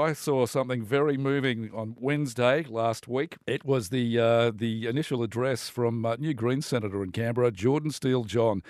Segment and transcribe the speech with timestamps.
[0.00, 3.36] I saw something very moving on Wednesday last week.
[3.46, 7.92] It was the uh, the initial address from uh, new Green Senator in Canberra, Jordon
[7.92, 8.62] Steele John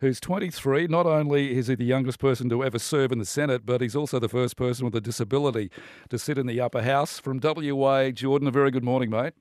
[0.00, 0.86] who's 23.
[0.88, 3.96] Not only is he the youngest person to ever serve in the Senate, but he's
[3.96, 5.70] also the first person with a disability
[6.10, 7.18] to sit in the upper house.
[7.18, 9.32] From WA, Jordon, a very good morning, mate.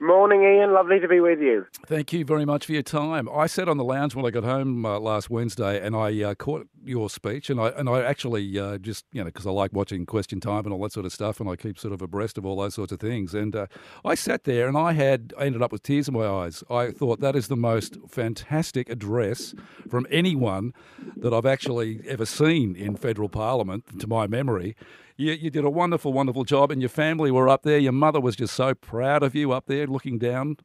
[0.00, 0.72] Morning, Ian.
[0.72, 1.66] Lovely to be with you.
[1.86, 3.28] Thank you very much for your time.
[3.34, 6.34] I sat on the lounge when I got home uh, last Wednesday, and I uh,
[6.36, 9.72] caught your speech, and I and I actually uh, just you know because I like
[9.72, 12.38] watching Question Time and all that sort of stuff, and I keep sort of abreast
[12.38, 13.34] of all those sorts of things.
[13.34, 13.66] And uh,
[14.04, 16.62] I sat there, and I had I ended up with tears in my eyes.
[16.70, 19.52] I thought that is the most fantastic address
[19.90, 20.74] from anyone
[21.16, 24.76] that I've actually ever seen in federal parliament, to my memory.
[25.18, 27.78] You, you did a wonderful, wonderful job, and your family were up there.
[27.78, 30.58] Your mother was just so proud of you up there, looking down.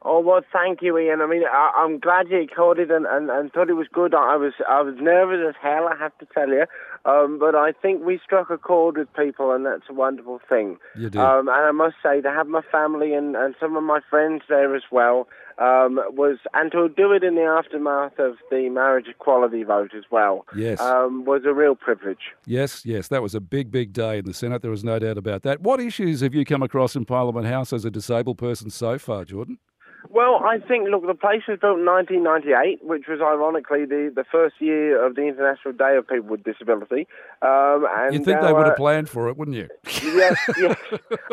[0.00, 1.20] Oh well, thank you, Ian.
[1.20, 4.14] I mean, I, am glad you caught it and, and, and thought it was good.
[4.14, 6.64] I was I was nervous as hell, I have to tell you,
[7.04, 10.78] um, but I think we struck a chord with people, and that's a wonderful thing.
[10.96, 11.20] You did.
[11.20, 14.42] Um, and I must say, to have my family and, and some of my friends
[14.48, 19.06] there as well, um, was and to do it in the aftermath of the marriage
[19.08, 20.46] equality vote as well.
[20.54, 22.32] Yes, um, was a real privilege.
[22.46, 24.62] Yes, yes, that was a big, big day in the Senate.
[24.62, 25.60] There was no doubt about that.
[25.60, 29.24] What issues have you come across in Parliament House as a disabled person so far,
[29.24, 29.58] Jordon?
[30.18, 34.24] Well, I think, look, the place was built in 1998, which was ironically the, the
[34.24, 37.06] first year of the International Day of People with Disability.
[37.40, 39.68] Um, and, You'd think uh, they would have planned for it, wouldn't you?
[40.02, 40.76] yes, yes.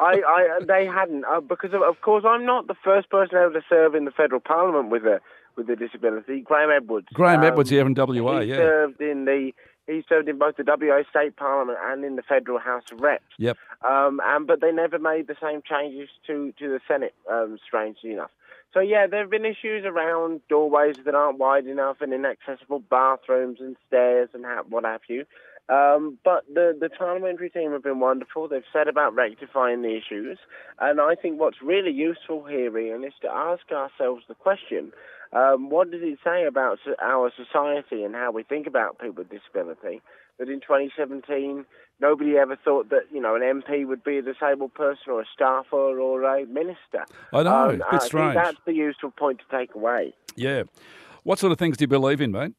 [0.00, 3.52] I, I, they hadn't, uh, because, of, of course, I'm not the first person ever
[3.52, 5.20] to serve in the federal parliament with a,
[5.56, 6.40] with a disability.
[6.40, 7.08] Graham Edwards.
[7.12, 8.56] Graham um, Edwards here in WA, he yeah.
[8.56, 9.52] served in the
[9.88, 13.24] he served in both the WA State Parliament and in the Federal House of Reps.
[13.38, 13.58] Yep.
[13.86, 18.12] Um, and but they never made the same changes to to the Senate, um, strangely
[18.12, 18.30] enough.
[18.72, 23.58] So yeah, there have been issues around doorways that aren't wide enough and inaccessible bathrooms
[23.60, 25.24] and stairs and what have you.
[25.68, 28.48] Um, but the, the parliamentary team have been wonderful.
[28.48, 30.38] They've set about rectifying the issues.
[30.80, 34.92] And I think what's really useful here, Ian, is to ask ourselves the question
[35.32, 39.30] um, what does it say about our society and how we think about people with
[39.30, 40.02] disability?
[40.38, 41.64] That in 2017,
[42.00, 45.26] nobody ever thought that you know an MP would be a disabled person or a
[45.34, 47.04] staffer or a minister.
[47.32, 48.34] I know, um, bit strange.
[48.34, 50.14] that's the useful point to take away.
[50.36, 50.64] Yeah.
[51.22, 52.54] What sort of things do you believe in, mate?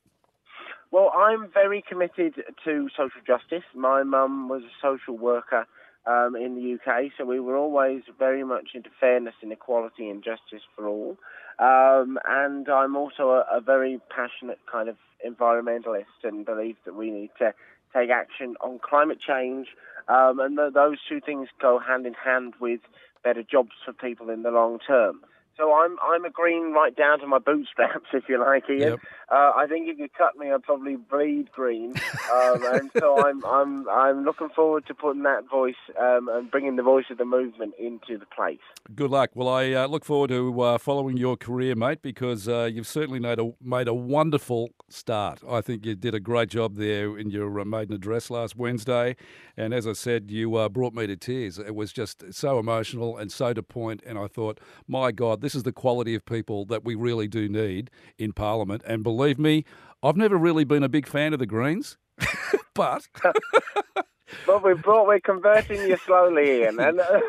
[0.92, 2.36] Well, I'm very committed
[2.66, 3.64] to social justice.
[3.74, 5.66] My mum was a social worker
[6.06, 10.24] um, in the UK, so we were always very much into fairness and equality and
[10.24, 11.18] justice for all.
[11.60, 17.12] Um, and I'm also a, a, very passionate kind of environmentalist and believe that we
[17.12, 17.54] need to
[17.94, 19.68] take action on climate change.
[20.08, 22.82] Um, and th- those two things go hand in hand with
[23.24, 25.22] better jobs for people in the long term.
[25.62, 28.80] So I'm I'm a green right down to my bootstraps, if you like, Ian.
[28.80, 29.00] Yep.
[29.32, 31.94] Uh, I think if you cut me, I'd probably bleed green,
[32.34, 36.76] um, and so I'm I'm I'm looking forward to putting that voice um, and bringing
[36.76, 38.60] the voice of the movement into the place.
[38.94, 39.30] Good luck.
[39.36, 43.20] Well, I uh, look forward to uh, following your career, mate, because uh, you've certainly
[43.20, 45.42] made a made a wonderful start.
[45.48, 49.16] I think you did a great job there in your uh, maiden address last Wednesday,
[49.56, 51.58] and as I said, you uh, brought me to tears.
[51.58, 55.51] It was just so emotional and so to point, and I thought, my God this
[55.56, 58.84] is the quality of people that we really do need in Parliament.
[58.86, 59.66] And believe me,
[60.04, 61.98] I've never really been a big fan of the Greens,
[62.74, 63.08] but.
[64.46, 66.80] but we brought we're converting you slowly, Ian.
[66.80, 67.20] And uh,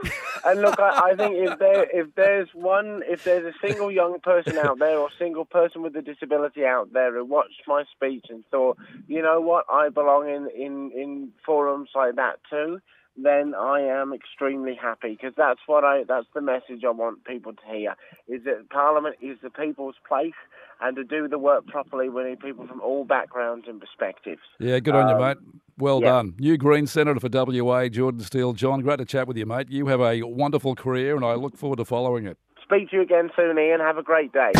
[0.44, 4.20] and look, I, I, think if there if there's one if there's a single young
[4.20, 8.26] person out there or single person with a disability out there who watched my speech
[8.30, 8.78] and thought,
[9.08, 12.80] you know what, I belong in in in forums like that too
[13.16, 17.52] then I am extremely happy because that's what I that's the message I want people
[17.52, 17.94] to hear
[18.28, 20.32] is that Parliament is the people's place
[20.80, 24.40] and to do the work properly we need people from all backgrounds and perspectives.
[24.58, 25.38] Yeah, good on um, you, mate.
[25.78, 26.08] Well yeah.
[26.08, 26.34] done.
[26.38, 28.52] New Green Senator for WA, Jordon Steele.
[28.54, 29.68] John, great to chat with you, mate.
[29.70, 32.38] You have a wonderful career and I look forward to following it.
[32.62, 33.80] Speak to you again soon, Ian.
[33.80, 34.52] Have a great day.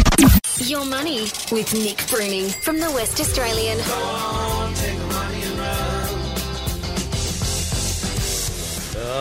[0.59, 4.52] Your money with Nick Bruining from the West Australian.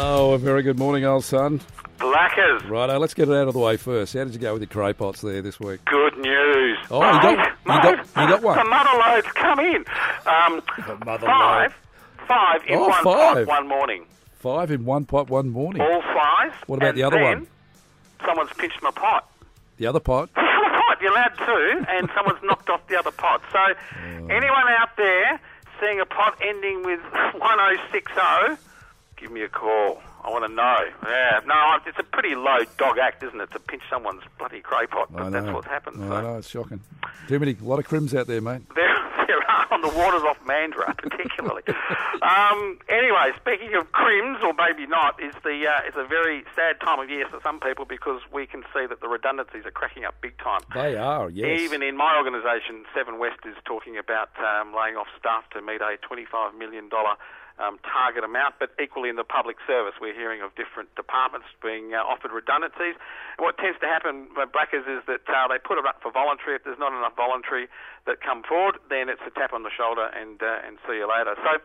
[0.04, 1.62] Oh, a very good morning, old son.
[2.00, 2.64] Blackers.
[2.66, 4.16] Righto, let's get it out of the way first.
[4.16, 5.86] How did you go with your cray pots there this week?
[5.86, 6.80] Good news.
[6.90, 8.58] Oh, mate, you, got, you, got, you got one.
[8.58, 9.86] The mother loads come in.
[10.26, 10.62] Um,
[11.20, 11.76] five,
[12.28, 13.46] five in oh, one five.
[13.46, 14.06] pot one morning.
[14.40, 15.84] Five in one pot one morning.
[15.84, 16.52] All five.
[16.66, 17.46] What about the other one?
[18.26, 19.30] Someone's pinched my pot.
[19.78, 20.32] The other pot?
[20.42, 20.98] The other pot.
[21.00, 23.44] You're allowed two, and someone's knocked off the other pot.
[23.52, 24.28] So, oh.
[24.30, 25.40] anyone out there
[25.80, 27.02] seeing a pot ending with
[27.38, 28.71] 1060
[29.22, 30.02] give me a call.
[30.24, 30.78] I want to know.
[31.04, 34.88] Yeah, no, it's a pretty low dog act, isn't it, to pinch someone's bloody cray
[34.88, 35.10] pot?
[35.12, 36.02] But that's what happens.
[36.02, 36.22] I so.
[36.22, 36.82] know, it's shocking.
[37.28, 38.62] Too many, a lot of crims out there, mate.
[38.76, 38.86] There,
[39.28, 39.68] there are.
[39.72, 41.64] on the waters off Mandurah, particularly.
[42.22, 46.80] um, anyway, speaking of crims, or maybe not, is the uh, it's a very sad
[46.82, 50.06] time of year for some people because we can see that the redundancies are cracking
[50.06, 50.62] up big time.
[50.74, 51.62] They are, yes.
[51.62, 55.82] Even in my organisation, Seven West is talking about um, laying off staff to meet
[55.82, 56.90] a $25 million
[57.62, 61.94] um, target amount, but equally in the public service, we're hearing of different departments being
[61.94, 62.98] uh, offered redundancies.
[63.38, 66.12] And what tends to happen, uh, Blackers, is that uh, they put it up for
[66.12, 66.58] voluntary.
[66.58, 67.70] If there's not enough voluntary
[68.10, 71.06] that come forward, then it's a tap on the shoulder and uh, and see you
[71.06, 71.38] later.
[71.38, 71.62] So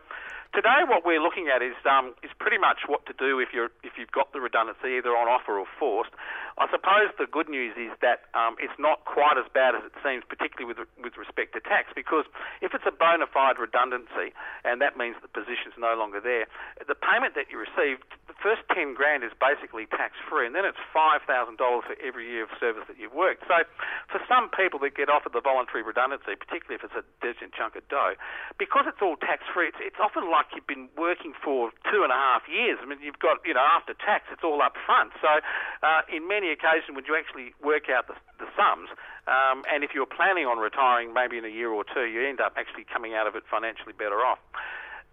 [0.55, 3.69] Today, what we're looking at is um, is pretty much what to do if you're
[3.83, 6.15] if you've got the redundancy either on offer or forced.
[6.57, 9.93] I suppose the good news is that um, it's not quite as bad as it
[10.01, 12.25] seems, particularly with with respect to tax, because
[12.63, 14.33] if it's a bona fide redundancy
[14.63, 16.47] and that means the position's no longer there,
[16.79, 20.63] the payment that you receive, the first ten grand is basically tax free, and then
[20.63, 23.43] it's five thousand dollars for every year of service that you've worked.
[23.45, 23.67] So,
[24.07, 27.75] for some people that get offered the voluntary redundancy, particularly if it's a decent chunk
[27.75, 28.15] of dough,
[28.57, 32.13] because it's all tax free, it's, it's often like you've been working for two and
[32.13, 32.77] a half years.
[32.77, 35.17] I mean, you've got, you know, after tax, it's all up front.
[35.17, 35.41] So,
[35.81, 38.93] uh, in many occasions, when you actually work out the, the sums,
[39.25, 42.37] um, and if you're planning on retiring maybe in a year or two, you end
[42.37, 44.37] up actually coming out of it financially better off.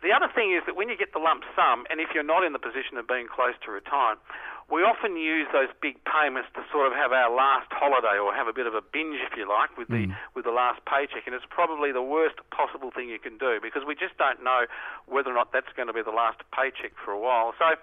[0.05, 2.45] The other thing is that when you get the lump sum, and if you're not
[2.45, 4.21] in the position of being close to retire,
[4.71, 8.49] we often use those big payments to sort of have our last holiday or have
[8.49, 10.17] a bit of a binge, if you like, with the mm.
[10.33, 11.29] with the last paycheck.
[11.29, 14.65] And it's probably the worst possible thing you can do because we just don't know
[15.07, 17.53] whether or not that's going to be the last paycheck for a while.
[17.61, 17.77] So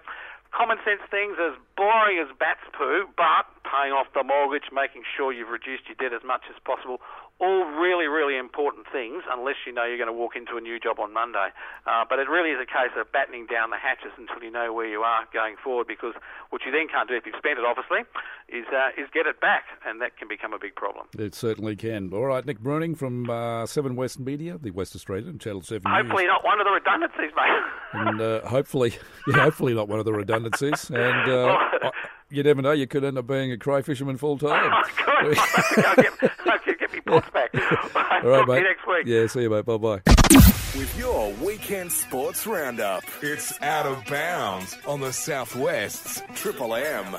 [0.52, 5.32] common sense things as boring as bat's poo, but paying off the mortgage, making sure
[5.32, 7.00] you've reduced your debt as much as possible,
[7.42, 10.78] all really, really important things, unless you know you're going to walk into a new
[10.78, 11.50] job on Monday.
[11.86, 14.72] Uh, but it really is a case of battening down the hatches until you know
[14.72, 16.14] where you are going forward, because
[16.50, 18.06] what you then can't do if you've spent it, obviously,
[18.48, 21.06] is uh, is get it back, and that can become a big problem.
[21.18, 22.14] It certainly can.
[22.14, 25.90] All right, Nick Bruining from uh, Seven West Media, the West Australian Channel Seven.
[25.90, 26.38] Hopefully, News.
[26.38, 27.62] not one of the redundancies, mate.
[27.92, 28.94] and uh, hopefully,
[29.26, 30.90] yeah, hopefully not one of the redundancies.
[30.90, 31.90] And uh, oh.
[32.30, 34.70] you never know, you could end up being a crayfisherman full time.
[34.72, 36.30] Oh, good.
[37.12, 38.24] I'll get, I'll get me pots back.
[38.24, 38.54] All right, mate.
[38.54, 39.06] See you next week.
[39.06, 39.64] Yeah, see you, mate.
[39.64, 40.00] Bye bye.
[40.76, 47.16] With your weekend sports roundup, it's out of bounds on the Southwest's Triple M.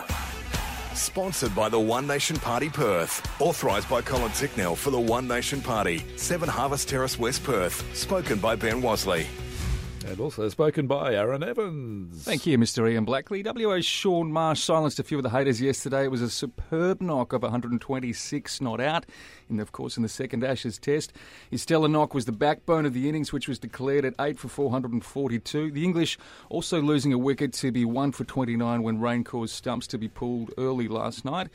[0.96, 3.28] Sponsored by the One Nation Party Perth.
[3.42, 6.04] Authorised by Colin Tincknell for the One Nation Party.
[6.18, 7.84] 7 Harvest Terrace, West Perth.
[7.96, 9.26] Spoken by Ben Wasley.
[10.06, 12.24] And also spoken by Aaron Evans.
[12.24, 12.92] Thank you, Mr.
[12.92, 13.42] Ian Blackley.
[13.42, 16.04] WA's Shaun Marsh silenced a few of the haters yesterday.
[16.04, 19.06] It was a superb knock of 126 not out,
[19.50, 21.14] and of course in the second Ashes test.
[21.50, 24.50] His stellar knock was the backbone of the innings, which was declared at 8 for
[24.50, 25.72] 442.
[25.72, 26.18] The English
[26.50, 30.10] also losing a wicket to be 1 for 29 when rain caused stumps to be
[30.10, 31.48] pulled early last night.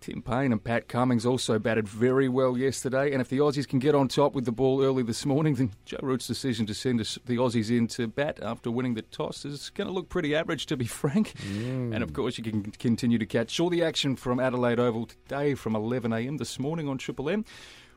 [0.00, 3.78] Tim Paine and Pat Cummins also batted very well yesterday, and if the Aussies can
[3.78, 7.00] get on top with the ball early this morning, then Joe Root's decision to send
[7.00, 10.66] the Aussies in to bat after winning the toss is going to look pretty average,
[10.66, 11.34] to be frank.
[11.38, 11.94] Mm.
[11.94, 15.54] And of course, you can continue to catch all the action from Adelaide Oval today
[15.54, 17.44] from 11am this morning on Triple M.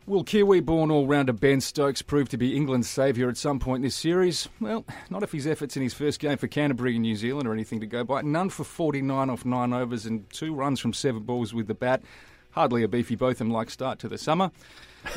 [0.08, 3.96] Will Kiwi-born all-rounder Ben Stokes prove to be England's saviour at some point in this
[3.96, 4.50] series?
[4.60, 7.54] Well, not if his efforts in his first game for Canterbury in New Zealand are
[7.54, 8.24] anything to go by.
[8.24, 12.02] None for 49 off nine overs and two runs from seven balls with the bat.
[12.50, 14.50] Hardly a beefy Botham-like start to the summer.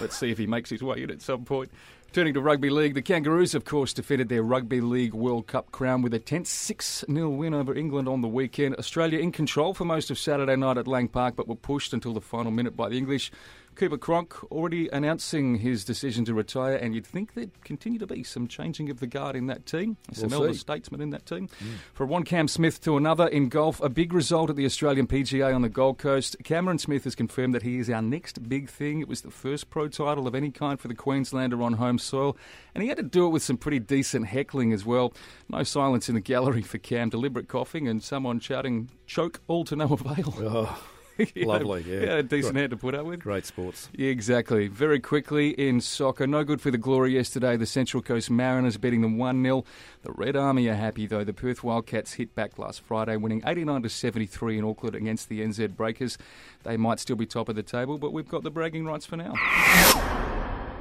[0.00, 1.70] Let's see if he makes his way in at some point.
[2.12, 6.00] Turning to rugby league, the Kangaroos, of course, defended their Rugby League World Cup crown
[6.00, 8.76] with a tense 6 0 win over England on the weekend.
[8.76, 12.12] Australia in control for most of Saturday night at Lang Park, but were pushed until
[12.12, 13.32] the final minute by the English.
[13.74, 18.22] Cooper Cronk already announcing his decision to retire, and you'd think there'd continue to be
[18.22, 21.48] some changing of the guard in that team, some we'll elder statesmen in that team.
[21.48, 21.76] Mm.
[21.92, 25.54] For one Cam Smith to another in golf, a big result at the Australian PGA
[25.54, 26.36] on the Gold Coast.
[26.44, 29.00] Cameron Smith has confirmed that he is our next big thing.
[29.00, 32.36] It was the first pro title of any kind for the Queenslander on home soil,
[32.74, 35.12] and he had to do it with some pretty decent heckling as well.
[35.48, 39.76] No silence in the gallery for Cam, deliberate coughing, and someone shouting, choke all to
[39.76, 40.34] no avail.
[40.38, 40.90] Oh.
[41.36, 42.00] Lovely, yeah.
[42.00, 42.16] yeah.
[42.16, 43.20] a decent hand to put up with.
[43.20, 43.88] Great sports.
[43.94, 44.68] Yeah, exactly.
[44.68, 47.56] Very quickly in soccer, no good for the Glory yesterday.
[47.56, 49.64] The Central Coast Mariners beating them 1 0.
[50.02, 51.24] The Red Army are happy, though.
[51.24, 55.40] The Perth Wildcats hit back last Friday, winning 89 to 73 in Auckland against the
[55.40, 56.18] NZ Breakers.
[56.64, 59.16] They might still be top of the table, but we've got the bragging rights for
[59.16, 59.34] now.